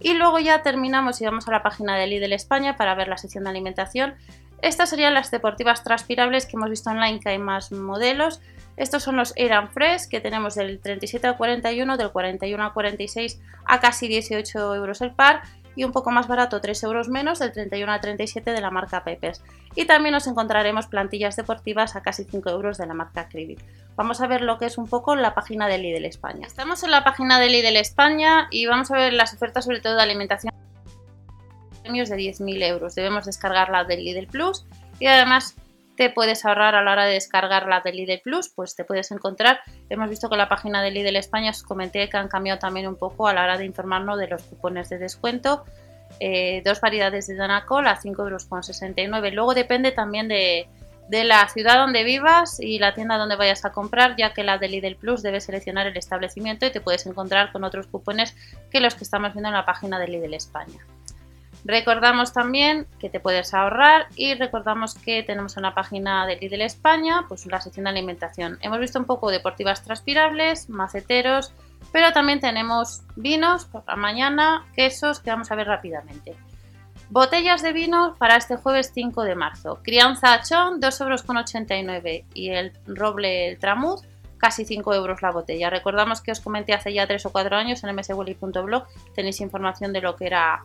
Y 0.00 0.14
luego 0.14 0.38
ya 0.38 0.62
terminamos 0.62 1.20
y 1.20 1.24
vamos 1.24 1.46
a 1.48 1.52
la 1.52 1.62
página 1.62 1.96
de 1.96 2.06
Lidl 2.06 2.32
España 2.32 2.76
para 2.76 2.94
ver 2.94 3.08
la 3.08 3.16
sección 3.16 3.44
de 3.44 3.50
alimentación. 3.50 4.14
Estas 4.60 4.90
serían 4.90 5.14
las 5.14 5.30
deportivas 5.30 5.82
transpirables 5.82 6.46
que 6.46 6.56
hemos 6.56 6.70
visto 6.70 6.90
online, 6.90 7.20
que 7.20 7.30
hay 7.30 7.38
más 7.38 7.72
modelos. 7.72 8.40
Estos 8.76 9.02
son 9.02 9.16
los 9.16 9.32
Air 9.36 9.68
Fresh, 9.72 10.08
que 10.08 10.20
tenemos 10.20 10.54
del 10.54 10.80
37 10.80 11.26
al 11.26 11.36
41, 11.36 11.96
del 11.96 12.10
41 12.10 12.64
al 12.64 12.72
46 12.72 13.40
a 13.64 13.80
casi 13.80 14.08
18 14.08 14.74
euros 14.74 15.00
el 15.02 15.12
par 15.12 15.42
y 15.76 15.84
un 15.84 15.92
poco 15.92 16.10
más 16.10 16.28
barato, 16.28 16.60
3 16.60 16.82
euros 16.84 17.08
menos, 17.08 17.38
del 17.38 17.52
31 17.52 17.92
al 17.92 18.00
37 18.00 18.50
de 18.52 18.60
la 18.60 18.70
marca 18.70 19.04
Peppers. 19.04 19.42
Y 19.74 19.86
también 19.86 20.12
nos 20.12 20.26
encontraremos 20.26 20.86
plantillas 20.86 21.36
deportivas 21.36 21.96
a 21.96 22.02
casi 22.02 22.24
5 22.24 22.50
euros 22.50 22.78
de 22.78 22.86
la 22.86 22.94
marca 22.94 23.28
Cribic. 23.28 23.64
Vamos 23.96 24.20
a 24.20 24.26
ver 24.26 24.42
lo 24.42 24.58
que 24.58 24.66
es 24.66 24.78
un 24.78 24.88
poco 24.88 25.16
la 25.16 25.34
página 25.34 25.68
de 25.68 25.78
Lidl 25.78 26.04
España. 26.04 26.46
Estamos 26.46 26.82
en 26.82 26.90
la 26.90 27.04
página 27.04 27.40
de 27.40 27.48
Lidl 27.48 27.76
España 27.76 28.48
y 28.50 28.66
vamos 28.66 28.90
a 28.90 28.96
ver 28.96 29.12
las 29.12 29.34
ofertas 29.34 29.64
sobre 29.64 29.80
todo 29.80 29.96
de 29.96 30.02
alimentación 30.02 30.52
premios 31.82 32.08
de 32.08 32.16
10.000 32.16 32.62
euros. 32.64 32.94
Debemos 32.94 33.26
descargar 33.26 33.68
la 33.68 33.84
del 33.84 34.04
Lidl 34.04 34.26
Plus 34.28 34.64
y 34.98 35.06
además 35.06 35.56
puedes 36.10 36.44
ahorrar 36.44 36.74
a 36.74 36.82
la 36.82 36.92
hora 36.92 37.04
de 37.04 37.14
descargar 37.14 37.66
la 37.66 37.80
de 37.80 37.92
Lidl 37.92 38.20
Plus, 38.22 38.48
pues 38.48 38.74
te 38.74 38.84
puedes 38.84 39.10
encontrar. 39.10 39.60
Hemos 39.90 40.08
visto 40.08 40.28
que 40.28 40.36
la 40.36 40.48
página 40.48 40.82
de 40.82 40.90
Lidl 40.90 41.16
España 41.16 41.50
os 41.50 41.62
comenté 41.62 42.08
que 42.08 42.16
han 42.16 42.28
cambiado 42.28 42.58
también 42.58 42.86
un 42.86 42.96
poco 42.96 43.28
a 43.28 43.34
la 43.34 43.44
hora 43.44 43.58
de 43.58 43.64
informarnos 43.64 44.18
de 44.18 44.28
los 44.28 44.42
cupones 44.42 44.88
de 44.88 44.98
descuento. 44.98 45.64
Eh, 46.20 46.62
dos 46.64 46.80
variedades 46.80 47.26
de 47.26 47.34
Danacol 47.34 47.86
a 47.86 47.98
5,69 47.98 49.16
euros. 49.16 49.34
Luego 49.34 49.54
depende 49.54 49.92
también 49.92 50.28
de, 50.28 50.68
de 51.08 51.24
la 51.24 51.48
ciudad 51.48 51.76
donde 51.76 52.04
vivas 52.04 52.60
y 52.60 52.78
la 52.78 52.94
tienda 52.94 53.18
donde 53.18 53.36
vayas 53.36 53.64
a 53.64 53.72
comprar, 53.72 54.16
ya 54.16 54.32
que 54.32 54.44
la 54.44 54.58
de 54.58 54.68
Lidl 54.68 54.96
Plus 54.96 55.22
debes 55.22 55.44
seleccionar 55.44 55.86
el 55.86 55.96
establecimiento 55.96 56.66
y 56.66 56.70
te 56.70 56.80
puedes 56.80 57.06
encontrar 57.06 57.52
con 57.52 57.64
otros 57.64 57.86
cupones 57.86 58.34
que 58.70 58.80
los 58.80 58.94
que 58.94 59.04
estamos 59.04 59.32
viendo 59.32 59.48
en 59.48 59.54
la 59.54 59.64
página 59.64 59.98
de 59.98 60.08
Lidl 60.08 60.34
España. 60.34 60.86
Recordamos 61.64 62.32
también 62.32 62.86
que 62.98 63.08
te 63.08 63.20
puedes 63.20 63.54
ahorrar 63.54 64.06
y 64.16 64.34
recordamos 64.34 64.94
que 64.94 65.22
tenemos 65.22 65.56
en 65.56 65.62
la 65.62 65.74
página 65.74 66.26
de 66.26 66.36
Lidl 66.36 66.62
España 66.62 67.24
pues 67.28 67.46
la 67.46 67.60
sección 67.60 67.84
de 67.84 67.90
alimentación. 67.90 68.58
Hemos 68.62 68.80
visto 68.80 68.98
un 68.98 69.04
poco 69.04 69.30
deportivas 69.30 69.82
transpirables, 69.82 70.68
maceteros, 70.68 71.52
pero 71.92 72.12
también 72.12 72.40
tenemos 72.40 73.02
vinos 73.14 73.64
por 73.66 73.84
la 73.86 73.94
mañana, 73.94 74.66
quesos 74.74 75.20
que 75.20 75.30
vamos 75.30 75.52
a 75.52 75.54
ver 75.54 75.68
rápidamente. 75.68 76.34
Botellas 77.10 77.62
de 77.62 77.72
vino 77.72 78.16
para 78.18 78.36
este 78.36 78.56
jueves 78.56 78.90
5 78.94 79.22
de 79.22 79.34
marzo. 79.34 79.80
Crianza 79.82 80.32
Achón, 80.32 80.80
2,89 80.80 81.84
euros 81.84 82.26
y 82.34 82.48
el 82.48 82.72
roble 82.86 83.48
el 83.48 83.58
tramuz, 83.58 84.00
casi 84.38 84.64
5 84.64 84.94
euros 84.94 85.22
la 85.22 85.30
botella. 85.30 85.70
Recordamos 85.70 86.22
que 86.22 86.32
os 86.32 86.40
comenté 86.40 86.72
hace 86.72 86.92
ya 86.92 87.06
3 87.06 87.26
o 87.26 87.30
4 87.30 87.54
años 87.54 87.84
en 87.84 87.94
mswilly.blog, 87.94 88.86
tenéis 89.14 89.40
información 89.40 89.92
de 89.92 90.00
lo 90.00 90.16
que 90.16 90.26
era 90.26 90.64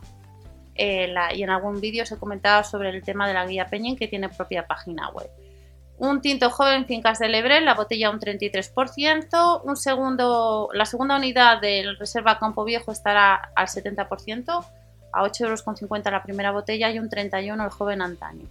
eh, 0.78 1.14
y 1.36 1.44
en 1.44 1.50
algún 1.50 1.82
vídeo 1.82 2.04
os 2.04 2.12
he 2.12 2.18
comentado 2.18 2.64
sobre 2.64 2.90
el 2.90 3.04
tema 3.04 3.28
de 3.28 3.34
la 3.34 3.46
guía 3.46 3.68
Peñín 3.68 3.98
que 3.98 4.08
tiene 4.08 4.30
propia 4.30 4.68
página 4.68 5.10
web. 5.10 5.30
Un 6.00 6.22
tinto 6.22 6.52
joven 6.52 6.86
Fincas 6.86 7.18
de 7.18 7.28
Lebrel, 7.28 7.66
la 7.66 7.74
botella 7.74 8.12
un 8.12 8.20
33%. 8.20 9.62
Un 9.64 9.76
segundo, 9.76 10.70
la 10.74 10.86
segunda 10.86 11.18
unidad 11.18 11.60
del 11.60 11.98
Reserva 11.98 12.38
Campo 12.38 12.64
Viejo 12.64 12.92
estará 12.92 13.52
al 13.56 13.68
70% 13.68 14.66
a 15.12 15.24
8,50 15.24 15.42
euros 15.44 16.06
la 16.06 16.22
primera 16.22 16.52
botella 16.52 16.92
y 16.92 17.00
un 17.00 17.10
31 17.10 17.64
el 17.64 17.70
joven 17.72 18.04
antaño. 18.04 18.48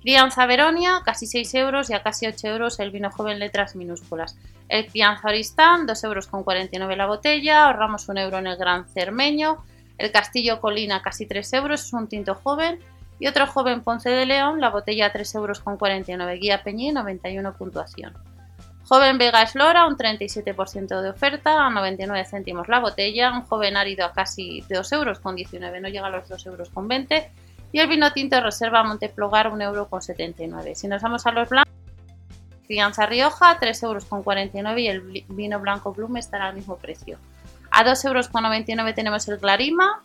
Crianza 0.00 0.46
Veronia, 0.46 1.02
casi 1.04 1.26
6 1.26 1.54
euros 1.54 1.88
y 1.88 1.94
a 1.94 2.02
casi 2.02 2.26
8 2.26 2.48
euros 2.48 2.80
el 2.80 2.90
vino 2.90 3.12
joven 3.12 3.38
letras 3.38 3.76
minúsculas. 3.76 4.36
El 4.68 4.86
Crianza 4.88 5.28
Oristán, 5.28 5.86
2,49 5.86 6.72
euros 6.82 6.96
la 6.96 7.06
botella, 7.06 7.66
ahorramos 7.66 8.08
un 8.08 8.18
euro 8.18 8.38
en 8.38 8.48
el 8.48 8.56
Gran 8.56 8.88
Cermeño. 8.88 9.64
El 10.02 10.10
Castillo 10.10 10.60
Colina, 10.60 11.00
casi 11.00 11.26
3 11.26 11.52
euros, 11.52 11.84
es 11.84 11.92
un 11.92 12.08
tinto 12.08 12.34
joven. 12.34 12.80
Y 13.20 13.28
otro 13.28 13.46
joven 13.46 13.84
Ponce 13.84 14.10
de 14.10 14.26
León, 14.26 14.60
la 14.60 14.70
botella 14.70 15.12
3,49 15.12 16.08
euros, 16.10 16.40
guía 16.40 16.64
Peñí, 16.64 16.90
91 16.90 17.52
puntuación. 17.52 18.12
Joven 18.82 19.16
Vega 19.16 19.44
Eslora, 19.44 19.86
un 19.86 19.96
37% 19.96 21.00
de 21.02 21.08
oferta, 21.08 21.64
a 21.64 21.70
99 21.70 22.24
céntimos 22.24 22.66
la 22.66 22.80
botella. 22.80 23.30
Un 23.30 23.42
joven 23.42 23.76
árido 23.76 24.04
a 24.04 24.12
casi 24.12 24.64
2 24.68 24.90
euros 24.90 25.20
con 25.20 25.36
19, 25.36 25.80
no 25.80 25.88
llega 25.88 26.08
a 26.08 26.10
los 26.10 26.28
2 26.28 26.46
euros 26.46 26.70
con 26.70 26.88
20. 26.88 27.30
Y 27.70 27.78
el 27.78 27.86
vino 27.86 28.12
tinto 28.12 28.40
reserva 28.40 28.82
Monteplogar, 28.82 29.52
1 29.52 29.62
euro 29.62 29.88
con 29.88 30.02
79. 30.02 30.74
Si 30.74 30.88
nos 30.88 31.00
vamos 31.00 31.24
a 31.26 31.30
los 31.30 31.48
blancos, 31.48 31.72
Crianza 32.66 33.06
Rioja, 33.06 33.56
3 33.60 33.82
euros 33.84 34.04
con 34.06 34.24
49 34.24 34.80
y 34.80 34.88
el 34.88 35.24
vino 35.28 35.60
blanco 35.60 35.92
Bloom 35.92 36.16
estará 36.16 36.48
al 36.48 36.56
mismo 36.56 36.76
precio. 36.76 37.18
A 37.74 37.84
2 37.84 38.04
euros 38.04 38.28
con 38.28 38.42
99 38.42 38.92
tenemos 38.92 39.26
el 39.28 39.38
Clarima, 39.38 40.02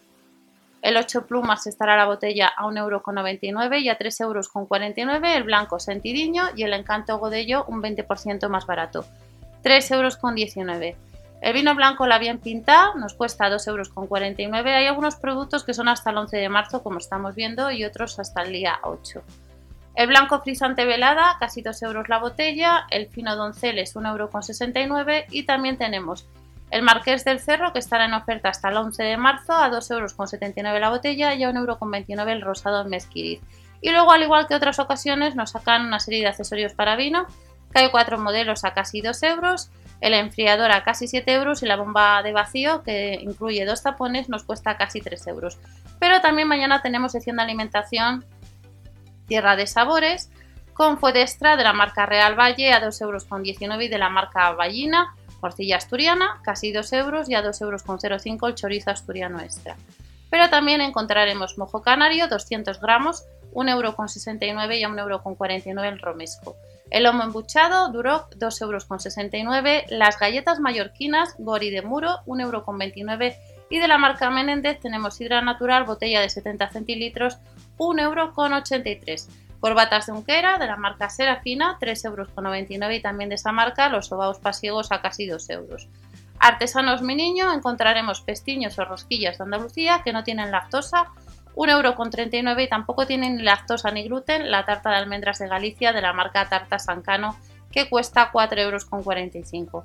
el 0.82 0.96
8 0.96 1.26
plumas 1.28 1.68
estará 1.68 1.98
la 1.98 2.06
botella 2.06 2.48
a 2.56 2.64
1,99€ 2.66 3.82
y 3.82 3.90
a 3.90 3.98
3,49€ 3.98 5.36
el 5.36 5.44
blanco 5.44 5.78
sentidiño 5.78 6.46
y 6.56 6.64
el 6.64 6.72
encanto 6.74 7.18
godello 7.18 7.66
un 7.68 7.82
20% 7.82 8.48
más 8.48 8.66
barato, 8.66 9.06
3,19€. 9.64 10.96
El 11.42 11.54
vino 11.54 11.76
blanco 11.76 12.08
la 12.08 12.20
bien 12.20 12.40
pintada 12.40 12.94
nos 12.96 13.14
cuesta 13.14 13.50
2,49€. 13.50 14.66
Hay 14.66 14.88
algunos 14.88 15.18
productos 15.18 15.66
que 15.66 15.74
son 15.74 15.90
hasta 15.90 16.12
el 16.12 16.18
11 16.18 16.38
de 16.38 16.50
marzo, 16.50 16.82
como 16.82 17.00
estamos 17.00 17.36
viendo, 17.36 17.70
y 17.70 17.84
otros 17.84 18.18
hasta 18.18 18.44
el 18.44 18.54
día 18.54 18.80
8. 18.84 19.22
El 19.96 20.08
blanco 20.08 20.40
frisante 20.42 20.86
velada, 20.86 21.36
casi 21.38 21.62
2 21.62 21.82
euros 21.84 22.08
la 22.08 22.20
botella. 22.20 22.88
El 22.90 23.08
fino 23.08 23.36
doncel 23.36 23.78
es 23.78 23.96
1,69€ 23.96 25.26
y 25.32 25.44
también 25.44 25.78
tenemos 25.78 26.26
el 26.70 26.82
Marqués 26.82 27.24
del 27.24 27.40
Cerro, 27.40 27.72
que 27.72 27.80
estará 27.80 28.06
en 28.06 28.14
oferta 28.14 28.50
hasta 28.50 28.70
el 28.70 28.78
11 28.78 29.02
de 29.04 29.18
marzo, 29.18 29.54
a 29.54 29.70
2,79 29.70 30.58
euros 30.58 30.82
la 30.82 30.90
botella 30.90 31.34
y 31.34 31.44
a 31.44 31.52
1,29 31.52 32.10
euros 32.10 32.28
el 32.28 32.42
rosado 32.42 32.86
Mesquiriz. 32.86 33.42
Y 33.82 33.92
luego, 33.92 34.12
al 34.12 34.24
igual 34.24 34.48
que 34.48 34.56
otras 34.56 34.80
ocasiones, 34.80 35.36
nos 35.36 35.52
sacan 35.52 35.86
una 35.86 36.00
serie 36.00 36.22
de 36.22 36.28
accesorios 36.28 36.74
para 36.74 36.96
vino, 36.96 37.26
que 37.72 37.80
hay 37.80 37.90
cuatro 37.90 38.18
modelos 38.18 38.66
a 38.66 38.74
casi 38.74 39.02
2 39.02 39.24
euros, 39.24 39.70
el 40.02 40.14
enfriador 40.14 40.72
a 40.72 40.84
casi 40.84 41.08
7 41.08 41.32
euros 41.34 41.64
y 41.64 41.68
la 41.68 41.76
bomba 41.76 42.22
de 42.22 42.34
vacío, 42.34 42.84
que 42.84 43.18
incluye 43.22 43.66
dos 43.66 43.84
tapones, 43.84 44.30
nos 44.30 44.44
cuesta 44.44 44.78
casi 44.78 45.00
3 45.00 45.28
euros. 45.28 45.58
Pero 46.00 46.22
también 46.22 46.48
mañana 46.48 46.82
tenemos 46.82 47.14
sección 47.14 47.38
de 47.38 47.44
alimentación 47.44 48.26
Tierra 49.28 49.56
de 49.56 49.68
Sabores, 49.68 50.32
con 50.74 51.00
Fuedestra 51.00 51.58
de 51.58 51.64
la 51.64 51.74
marca 51.74 52.06
Real 52.06 52.40
Valle 52.40 52.72
a 52.72 52.82
2,19 52.82 53.02
euros 53.02 53.82
y 53.82 53.88
de 53.88 53.98
la 53.98 54.10
marca 54.10 54.52
Ballina 54.52 55.16
Morcilla 55.42 55.78
asturiana, 55.78 56.42
casi 56.44 56.72
2 56.72 56.94
euros 56.94 57.30
y 57.30 57.36
a 57.36 57.44
2,05 57.44 58.04
euros 58.04 58.26
el 58.26 58.56
chorizo 58.56 58.92
asturiano 58.92 59.40
extra. 59.40 59.78
Pero 60.30 60.50
también 60.50 60.82
encontraremos 60.82 61.58
mojo 61.58 61.82
canario, 61.82 62.28
200 62.28 62.82
gramos, 62.82 63.26
1,69 63.54 64.50
euro 64.50 64.76
y 64.76 64.84
a 64.84 64.90
1,49 64.90 65.68
euro 65.68 65.84
el 65.84 66.00
romesco. 66.00 66.56
El 66.90 67.04
lomo 67.04 67.24
embuchado, 67.24 67.90
Duroc, 67.92 68.34
2,69 68.36 69.68
euros. 69.68 69.92
Las 69.92 70.20
galletas 70.20 70.60
mallorquinas, 70.60 71.36
Gori 71.38 71.70
de 71.70 71.82
Muro, 71.82 72.20
1,29 72.26 73.24
euro. 73.24 73.36
Y 73.70 73.80
de 73.80 73.88
la 73.88 73.98
marca 73.98 74.30
Menéndez 74.30 74.80
tenemos 74.80 75.16
sidra 75.16 75.42
natural, 75.42 75.84
botella 75.84 76.22
de 76.22 76.30
70 76.30 76.70
centilitros, 76.70 77.38
1,83 77.78 78.00
euro. 78.00 79.47
Corbatas 79.60 80.06
de 80.06 80.12
Unquera, 80.12 80.58
de 80.58 80.68
la 80.68 80.78
marca 80.78 81.10
Serafina, 81.10 81.78
3,99 81.80 82.76
euros 82.76 82.96
y 82.96 83.02
también 83.02 83.30
de 83.30 83.36
esa 83.36 83.52
marca 83.52 83.90
los 83.90 84.08
sobaos 84.08 84.40
pasiegos 84.40 84.92
a 84.92 85.02
casi 85.02 85.26
2 85.26 85.50
euros. 85.50 85.88
Artesanos 86.40 87.02
Mi 87.02 87.16
Niño 87.16 87.52
encontraremos 87.52 88.22
pestiños 88.22 88.78
o 88.78 88.86
rosquillas 88.86 89.38
de 89.38 89.44
Andalucía 89.44 90.02
que 90.04 90.14
no 90.14 90.24
tienen 90.24 90.52
lactosa, 90.52 91.08
1,39 91.56 92.50
euro 92.50 92.62
y 92.62 92.68
tampoco 92.68 93.08
tienen 93.08 93.38
ni 93.38 93.44
lactosa 93.44 93.90
ni 93.90 94.04
gluten 94.04 94.52
la 94.52 94.66
tarta 94.66 94.92
de 94.92 94.98
almendras 94.98 95.40
de 95.40 95.48
Galicia 95.48 95.92
de 95.92 96.02
la 96.02 96.14
marca 96.14 96.48
Tarta 96.48 96.78
Sancano 96.78 97.36
que 97.72 97.90
cuesta 97.90 98.32
4,45 98.32 99.56
euros. 99.56 99.84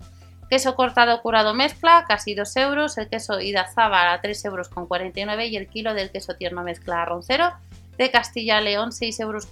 Queso 0.51 0.75
cortado 0.75 1.23
curado 1.23 1.55
mezcla, 1.55 2.05
casi 2.07 2.35
2 2.35 2.57
euros. 2.57 2.99
El 2.99 3.09
queso 3.09 3.41
Idazábal 3.41 4.09
a 4.09 4.21
3,49 4.21 5.17
euros 5.17 5.51
y 5.51 5.57
el 5.57 5.67
kilo 5.67 5.95
del 5.95 6.11
queso 6.11 6.35
tierno 6.35 6.63
mezcla 6.63 7.07
roncero 7.07 7.55
de 7.97 8.11
Castilla-León 8.11 8.91
6,15 8.91 9.23
euros. 9.23 9.49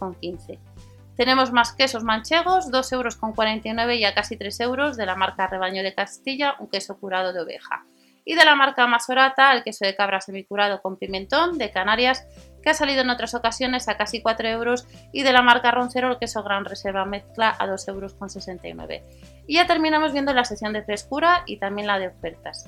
Tenemos 1.17 1.53
más 1.53 1.73
quesos 1.73 2.03
manchegos, 2.03 2.71
2,49 2.73 3.67
euros 3.67 3.95
y 3.95 4.05
a 4.05 4.15
casi 4.15 4.39
3 4.39 4.61
euros 4.61 4.97
de 4.97 5.05
la 5.05 5.17
marca 5.17 5.47
Rebaño 5.47 5.83
de 5.83 5.95
Castilla, 5.95 6.57
un 6.59 6.69
queso 6.69 6.99
curado 6.99 7.35
de 7.35 7.41
oveja. 7.41 7.85
Y 8.25 8.37
de 8.37 8.45
la 8.45 8.55
marca 8.55 8.87
Masorata, 8.87 9.53
el 9.53 9.63
queso 9.63 9.85
de 9.85 9.95
cabra 9.95 10.21
semicurado 10.21 10.81
con 10.81 10.97
pimentón 10.97 11.59
de 11.59 11.71
Canarias, 11.71 12.27
que 12.63 12.71
ha 12.71 12.75
salido 12.75 13.03
en 13.03 13.11
otras 13.11 13.35
ocasiones 13.35 13.89
a 13.89 13.97
casi 13.97 14.23
4 14.23 14.49
euros. 14.49 14.87
Y 15.13 15.23
de 15.23 15.33
la 15.33 15.43
marca 15.43 15.71
Roncero, 15.71 16.11
el 16.11 16.19
queso 16.19 16.43
Gran 16.43 16.65
Reserva 16.65 17.05
Mezcla 17.05 17.55
a 17.59 17.67
2,69 17.67 17.91
euros. 17.91 19.03
Y 19.47 19.57
ya 19.57 19.67
terminamos 19.67 20.13
viendo 20.13 20.33
la 20.33 20.45
sección 20.45 20.73
de 20.73 20.83
frescura 20.83 21.43
y 21.47 21.59
también 21.59 21.87
la 21.87 21.99
de 21.99 22.09
ofertas. 22.09 22.67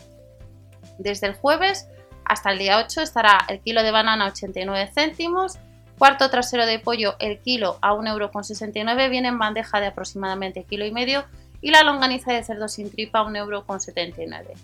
Desde 0.99 1.27
el 1.27 1.35
jueves 1.35 1.89
hasta 2.25 2.51
el 2.51 2.59
día 2.59 2.79
8 2.79 3.03
estará 3.03 3.45
el 3.49 3.61
kilo 3.61 3.83
de 3.83 3.91
banana 3.91 4.27
a 4.27 4.29
89 4.29 4.91
céntimos, 4.93 5.59
cuarto 5.99 6.31
trasero 6.31 6.67
de 6.67 6.79
pollo 6.79 7.17
el 7.19 7.39
kilo 7.41 7.79
a 7.81 7.95
1,69€, 7.95 9.11
viene 9.11 9.29
en 9.29 9.39
bandeja 9.39 9.81
de 9.81 9.87
aproximadamente 9.87 10.65
kilo 10.65 10.85
y 10.85 10.93
medio 10.93 11.25
y 11.61 11.71
la 11.71 11.85
longaniza 11.85 12.33
de 12.33 12.43
cerdo 12.43 12.69
sin 12.69 12.91
tripa 12.91 13.21
a 13.21 13.25
1,79€. 13.25 14.55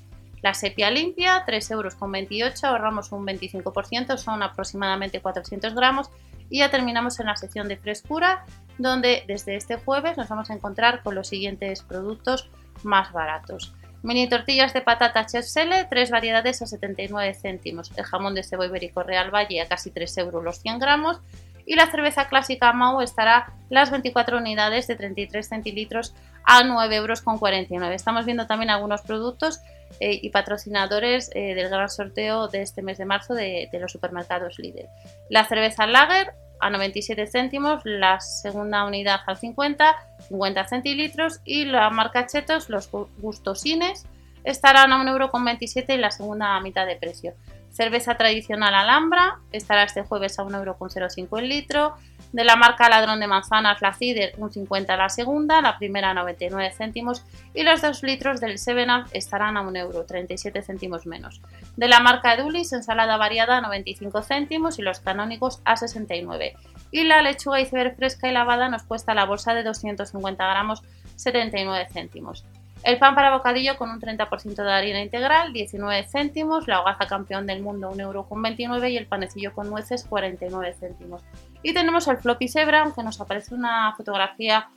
La 0.43 0.55
sepia 0.55 0.91
limpia, 0.91 1.45
3,28 1.47 1.73
euros, 1.73 2.65
ahorramos 2.65 3.11
un 3.13 3.27
25%, 3.27 4.17
son 4.19 4.43
aproximadamente 4.43 5.21
400 5.21 5.75
gramos. 5.75 6.11
Y 6.51 6.59
ya 6.59 6.71
terminamos 6.71 7.21
en 7.21 7.27
la 7.27 7.37
sección 7.37 7.69
de 7.69 7.77
frescura, 7.77 8.47
donde 8.79 9.25
desde 9.27 9.57
este 9.57 9.77
jueves 9.77 10.17
nos 10.17 10.29
vamos 10.29 10.51
a 10.51 10.55
encontrar 10.55 11.03
con 11.03 11.15
los 11.15 11.29
siguientes 11.29 11.83
productos 11.83 12.49
más 12.83 13.13
baratos. 13.13 13.75
Mini 14.03 14.29
tortillas 14.29 14.73
de 14.73 14.81
patata 14.81 15.27
Chefsele, 15.27 15.85
tres 15.85 16.11
variedades 16.11 16.63
a 16.63 16.67
79 16.67 17.35
céntimos. 17.35 17.91
El 17.97 18.05
jamón 18.05 18.35
de 18.35 18.45
cebo 18.45 18.65
ibérico 18.65 19.03
Real 19.03 19.35
Valle 19.35 19.61
a 19.61 19.67
casi 19.67 19.91
3 19.91 20.19
euros 20.19 20.45
los 20.45 20.61
100 20.61 20.79
gramos. 20.79 21.21
Y 21.67 21.75
la 21.75 21.91
cerveza 21.91 22.29
clásica 22.29 22.73
Mau 22.73 23.01
estará 23.01 23.53
las 23.69 23.91
24 23.91 24.39
unidades 24.39 24.87
de 24.87 24.97
33 24.97 25.49
centilitros 25.49 26.15
a 26.45 26.65
9 26.65 26.97
euros 26.97 27.21
con 27.21 27.39
49. 27.39 27.95
Estamos 27.95 28.25
viendo 28.25 28.47
también 28.47 28.71
algunos 28.71 29.03
productos 29.03 29.61
eh, 30.01 30.19
y 30.23 30.31
patrocinadores 30.31 31.31
eh, 31.35 31.55
del 31.55 31.69
gran 31.69 31.91
sorteo 31.91 32.49
de 32.49 32.63
este 32.63 32.83
mes 32.83 32.99
de 32.99 33.05
marzo 33.05 33.35
de, 33.35 33.69
de 33.71 33.81
los 33.81 33.93
supermercados 33.93 34.59
líder. 34.59 34.89
La 35.29 35.45
cerveza 35.45 35.87
Lager 35.87 36.33
a 36.61 36.71
97 36.71 37.27
céntimos, 37.27 37.83
la 37.85 38.21
segunda 38.21 38.85
unidad 38.85 39.21
al 39.27 39.37
50, 39.37 39.97
50 40.29 40.69
centilitros 40.69 41.41
y 41.45 41.65
la 41.65 41.91
marca 41.91 42.27
Chetos, 42.27 42.69
los 42.69 42.91
gustosines, 43.19 44.07
estarán 44.45 44.93
a 44.93 45.03
1,27€ 45.05 45.95
y 45.95 45.99
la 45.99 46.11
segunda 46.11 46.57
a 46.57 46.61
mitad 46.61 46.87
de 46.87 46.97
precio. 46.97 47.35
Cerveza 47.71 48.17
tradicional 48.17 48.75
Alhambra 48.75 49.39
estará 49.53 49.85
este 49.85 50.03
jueves 50.03 50.39
a 50.39 50.45
1,05€ 50.45 51.39
el 51.39 51.49
litro. 51.49 51.95
De 52.33 52.45
la 52.45 52.57
marca 52.57 52.89
Ladrón 52.89 53.21
de 53.21 53.27
Manzanas, 53.27 53.81
la 53.81 53.95
Cider, 53.95 54.35
un 54.37 54.53
50 54.53 54.97
la 54.97 55.09
segunda, 55.09 55.63
la 55.63 55.79
primera 55.79 56.13
99 56.13 56.73
céntimos 56.77 57.25
y 57.55 57.63
los 57.63 57.81
2 57.81 58.03
litros 58.03 58.41
del 58.41 58.59
7up 58.59 59.07
estarán 59.13 59.57
a 59.57 59.63
1 59.63 59.79
euro, 59.79 60.05
37 60.05 60.61
céntimos 60.63 61.07
menos. 61.07 61.41
De 61.77 61.89
la 61.89 62.01
marca 62.01 62.35
Edulis, 62.35 62.73
ensalada 62.73 63.17
variada 63.17 63.59
a 63.59 63.61
95 63.63 64.23
céntimos 64.23 64.79
y 64.79 64.83
los 64.83 65.01
canónicos 65.01 65.63
a 65.65 65.77
69. 65.77 66.55
Y 66.91 67.05
la 67.05 67.23
lechuga 67.23 67.61
iceberg 67.61 67.97
fresca 67.97 68.29
y 68.29 68.33
lavada 68.33 68.69
nos 68.69 68.83
cuesta 68.83 69.15
la 69.15 69.25
bolsa 69.25 69.55
de 69.55 69.63
250 69.63 70.47
gramos 70.47 70.83
79 71.17 71.89
céntimos. 71.91 72.45
El 72.85 72.99
pan 72.99 73.15
para 73.15 73.37
bocadillo 73.37 73.77
con 73.77 73.91
un 73.91 74.01
30% 74.01 74.55
de 74.55 74.73
harina 74.73 75.03
integral, 75.03 75.53
19 75.53 76.05
céntimos. 76.05 76.69
La 76.69 76.81
hogaza 76.81 77.07
campeón 77.07 77.47
del 77.47 77.63
mundo, 77.63 77.91
1,29€ 77.93 78.91
y 78.91 78.97
el 78.97 79.07
panecillo 79.07 79.53
con 79.53 79.69
nueces, 79.69 80.05
49 80.05 80.75
céntimos. 80.79 81.23
Y 81.63 81.75
tenemos 81.75 82.07
el 82.09 82.19
floppy 82.19 82.49
zebra, 82.49 82.83
aunque 82.83 83.03
nos 83.03 83.21
aparece 83.21 83.55
una 83.55 83.95
fotografía 83.97 84.69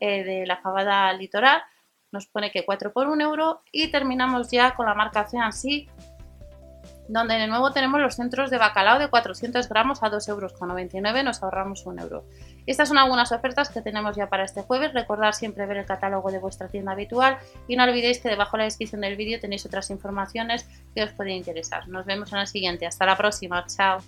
eh, 0.00 0.24
de 0.24 0.46
la 0.46 0.56
fabada 0.56 1.12
litoral. 1.12 1.62
Nos 2.10 2.26
pone 2.26 2.50
que 2.50 2.64
4 2.64 2.92
por 2.92 3.08
1 3.08 3.22
euro. 3.22 3.62
Y 3.70 3.90
terminamos 3.90 4.50
ya 4.50 4.74
con 4.74 4.86
la 4.86 4.94
marca 4.94 5.24
Feansi, 5.24 5.88
donde 7.08 7.34
de 7.34 7.46
nuevo 7.46 7.72
tenemos 7.72 8.00
los 8.00 8.16
centros 8.16 8.50
de 8.50 8.58
bacalao 8.58 8.98
de 8.98 9.08
400 9.08 9.68
gramos 9.68 10.02
a 10.02 10.10
2,99 10.10 11.06
euros, 11.06 11.24
nos 11.24 11.42
ahorramos 11.42 11.86
un 11.86 11.98
euro. 12.00 12.24
Estas 12.66 12.88
son 12.88 12.98
algunas 12.98 13.32
ofertas 13.32 13.68
que 13.68 13.82
tenemos 13.82 14.16
ya 14.16 14.28
para 14.28 14.44
este 14.44 14.62
jueves. 14.62 14.92
Recordad 14.92 15.32
siempre 15.32 15.66
ver 15.66 15.78
el 15.78 15.86
catálogo 15.86 16.30
de 16.30 16.38
vuestra 16.38 16.68
tienda 16.68 16.92
habitual 16.92 17.38
y 17.68 17.76
no 17.76 17.84
olvidéis 17.84 18.20
que 18.20 18.28
debajo 18.28 18.56
de 18.56 18.58
la 18.58 18.64
descripción 18.64 19.02
del 19.02 19.16
vídeo 19.16 19.40
tenéis 19.40 19.66
otras 19.66 19.90
informaciones 19.90 20.68
que 20.94 21.02
os 21.02 21.12
pueden 21.12 21.34
interesar. 21.34 21.88
Nos 21.88 22.06
vemos 22.06 22.32
en 22.32 22.38
el 22.38 22.46
siguiente. 22.46 22.86
Hasta 22.86 23.06
la 23.06 23.16
próxima. 23.16 23.64
Chao. 23.66 23.98